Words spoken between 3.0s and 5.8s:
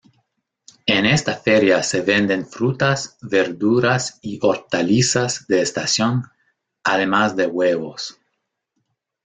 verduras y hortalizas de